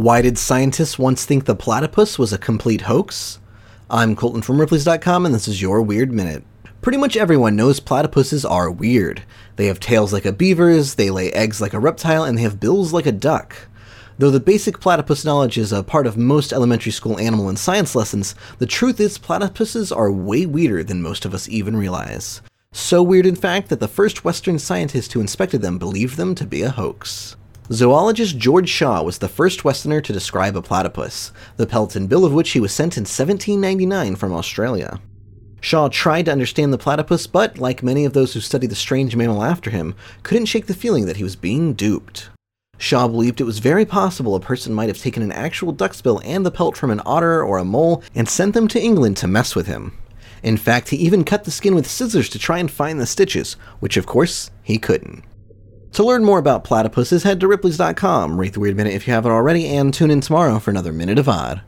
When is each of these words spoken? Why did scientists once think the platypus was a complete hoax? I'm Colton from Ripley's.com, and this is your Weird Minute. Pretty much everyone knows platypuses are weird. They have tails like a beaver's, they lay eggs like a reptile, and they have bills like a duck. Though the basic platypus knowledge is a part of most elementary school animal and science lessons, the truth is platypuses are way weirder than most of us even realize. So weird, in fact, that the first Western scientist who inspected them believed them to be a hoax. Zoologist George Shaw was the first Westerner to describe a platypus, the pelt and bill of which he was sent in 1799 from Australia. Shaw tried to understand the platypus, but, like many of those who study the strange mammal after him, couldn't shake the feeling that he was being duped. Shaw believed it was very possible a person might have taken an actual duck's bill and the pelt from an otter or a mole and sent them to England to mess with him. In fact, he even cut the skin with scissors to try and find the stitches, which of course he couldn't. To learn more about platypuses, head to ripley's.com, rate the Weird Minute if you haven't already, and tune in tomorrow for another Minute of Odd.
Why 0.00 0.22
did 0.22 0.38
scientists 0.38 0.98
once 0.98 1.26
think 1.26 1.44
the 1.44 1.54
platypus 1.54 2.18
was 2.18 2.32
a 2.32 2.38
complete 2.38 2.80
hoax? 2.80 3.38
I'm 3.90 4.16
Colton 4.16 4.40
from 4.40 4.58
Ripley's.com, 4.58 5.26
and 5.26 5.34
this 5.34 5.46
is 5.46 5.60
your 5.60 5.82
Weird 5.82 6.10
Minute. 6.10 6.42
Pretty 6.80 6.96
much 6.96 7.18
everyone 7.18 7.54
knows 7.54 7.80
platypuses 7.80 8.50
are 8.50 8.70
weird. 8.70 9.22
They 9.56 9.66
have 9.66 9.78
tails 9.78 10.10
like 10.10 10.24
a 10.24 10.32
beaver's, 10.32 10.94
they 10.94 11.10
lay 11.10 11.30
eggs 11.32 11.60
like 11.60 11.74
a 11.74 11.78
reptile, 11.78 12.24
and 12.24 12.38
they 12.38 12.42
have 12.44 12.58
bills 12.58 12.94
like 12.94 13.04
a 13.04 13.12
duck. 13.12 13.54
Though 14.16 14.30
the 14.30 14.40
basic 14.40 14.80
platypus 14.80 15.22
knowledge 15.22 15.58
is 15.58 15.70
a 15.70 15.82
part 15.82 16.06
of 16.06 16.16
most 16.16 16.54
elementary 16.54 16.92
school 16.92 17.20
animal 17.20 17.50
and 17.50 17.58
science 17.58 17.94
lessons, 17.94 18.34
the 18.56 18.64
truth 18.64 19.00
is 19.00 19.18
platypuses 19.18 19.94
are 19.94 20.10
way 20.10 20.46
weirder 20.46 20.82
than 20.82 21.02
most 21.02 21.26
of 21.26 21.34
us 21.34 21.46
even 21.50 21.76
realize. 21.76 22.40
So 22.72 23.02
weird, 23.02 23.26
in 23.26 23.36
fact, 23.36 23.68
that 23.68 23.80
the 23.80 23.86
first 23.86 24.24
Western 24.24 24.58
scientist 24.58 25.12
who 25.12 25.20
inspected 25.20 25.60
them 25.60 25.78
believed 25.78 26.16
them 26.16 26.34
to 26.36 26.46
be 26.46 26.62
a 26.62 26.70
hoax. 26.70 27.36
Zoologist 27.72 28.36
George 28.36 28.68
Shaw 28.68 29.00
was 29.00 29.18
the 29.18 29.28
first 29.28 29.64
Westerner 29.64 30.00
to 30.00 30.12
describe 30.12 30.56
a 30.56 30.62
platypus, 30.62 31.30
the 31.56 31.68
pelt 31.68 31.94
and 31.94 32.08
bill 32.08 32.24
of 32.24 32.32
which 32.32 32.50
he 32.50 32.58
was 32.58 32.72
sent 32.72 32.96
in 32.96 33.02
1799 33.02 34.16
from 34.16 34.32
Australia. 34.32 35.00
Shaw 35.60 35.88
tried 35.88 36.24
to 36.24 36.32
understand 36.32 36.72
the 36.72 36.78
platypus, 36.78 37.28
but, 37.28 37.58
like 37.58 37.84
many 37.84 38.04
of 38.04 38.12
those 38.12 38.34
who 38.34 38.40
study 38.40 38.66
the 38.66 38.74
strange 38.74 39.14
mammal 39.14 39.44
after 39.44 39.70
him, 39.70 39.94
couldn't 40.24 40.46
shake 40.46 40.66
the 40.66 40.74
feeling 40.74 41.06
that 41.06 41.18
he 41.18 41.22
was 41.22 41.36
being 41.36 41.74
duped. 41.74 42.30
Shaw 42.76 43.06
believed 43.06 43.40
it 43.40 43.44
was 43.44 43.60
very 43.60 43.84
possible 43.84 44.34
a 44.34 44.40
person 44.40 44.74
might 44.74 44.88
have 44.88 44.98
taken 44.98 45.22
an 45.22 45.30
actual 45.30 45.70
duck's 45.70 46.02
bill 46.02 46.20
and 46.24 46.44
the 46.44 46.50
pelt 46.50 46.76
from 46.76 46.90
an 46.90 47.02
otter 47.06 47.40
or 47.44 47.58
a 47.58 47.64
mole 47.64 48.02
and 48.16 48.28
sent 48.28 48.52
them 48.52 48.66
to 48.66 48.82
England 48.82 49.16
to 49.18 49.28
mess 49.28 49.54
with 49.54 49.68
him. 49.68 49.96
In 50.42 50.56
fact, 50.56 50.88
he 50.88 50.96
even 50.96 51.22
cut 51.22 51.44
the 51.44 51.52
skin 51.52 51.76
with 51.76 51.88
scissors 51.88 52.28
to 52.30 52.38
try 52.38 52.58
and 52.58 52.68
find 52.68 52.98
the 52.98 53.06
stitches, 53.06 53.52
which 53.78 53.96
of 53.96 54.06
course 54.06 54.50
he 54.64 54.76
couldn't. 54.76 55.22
To 56.00 56.06
learn 56.06 56.24
more 56.24 56.38
about 56.38 56.64
platypuses, 56.64 57.24
head 57.24 57.40
to 57.40 57.46
ripley's.com, 57.46 58.40
rate 58.40 58.54
the 58.54 58.60
Weird 58.60 58.74
Minute 58.74 58.94
if 58.94 59.06
you 59.06 59.12
haven't 59.12 59.32
already, 59.32 59.66
and 59.66 59.92
tune 59.92 60.10
in 60.10 60.22
tomorrow 60.22 60.58
for 60.58 60.70
another 60.70 60.94
Minute 60.94 61.18
of 61.18 61.28
Odd. 61.28 61.60